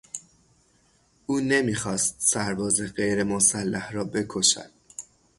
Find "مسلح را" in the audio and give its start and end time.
3.23-4.03